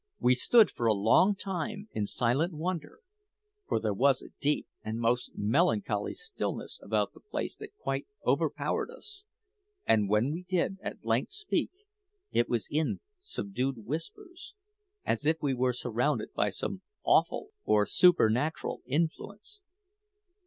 We 0.17 0.33
stood 0.33 0.71
for 0.71 0.87
a 0.87 0.95
long 0.95 1.35
time 1.35 1.87
in 1.93 2.07
silent 2.07 2.55
wonder, 2.55 3.01
for 3.67 3.79
there 3.79 3.93
was 3.93 4.23
a 4.23 4.31
deep 4.39 4.65
and 4.83 4.97
most 4.99 5.29
melancholy 5.35 6.15
stillness 6.15 6.79
about 6.81 7.13
the 7.13 7.19
place 7.19 7.55
that 7.57 7.77
quite 7.77 8.07
overpowered 8.25 8.89
us; 8.89 9.25
and 9.85 10.09
when 10.09 10.31
we 10.31 10.41
did 10.41 10.79
at 10.81 11.05
length 11.05 11.33
speak, 11.33 11.69
it 12.31 12.49
was 12.49 12.67
in 12.71 12.99
subdued 13.19 13.85
whispers, 13.85 14.55
as 15.05 15.23
if 15.23 15.37
we 15.39 15.53
were 15.53 15.71
surrounded 15.71 16.33
by 16.33 16.49
some 16.49 16.81
awful 17.03 17.49
or 17.63 17.85
supernatural 17.85 18.81
influence. 18.87 19.61